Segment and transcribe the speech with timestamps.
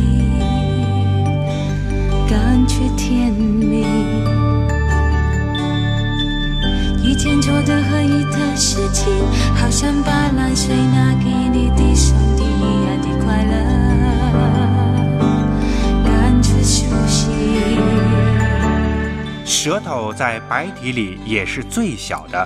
[2.29, 3.85] 感觉甜蜜。
[7.01, 9.05] 一件做的和一的事情，
[9.55, 15.25] 好像把烂水拿给你的兄弟一样的快乐，
[16.03, 17.23] 感觉熟悉。
[19.45, 22.45] 舌头在白体里也是最小的。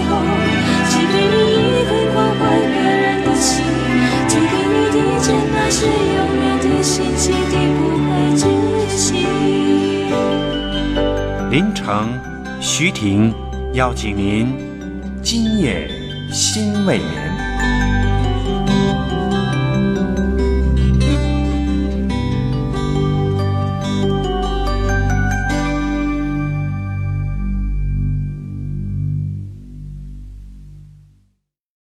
[11.51, 12.09] 林城、
[12.59, 13.31] 徐婷
[13.75, 14.51] 邀请您，
[15.21, 15.87] 今夜
[16.31, 18.00] 心未眠。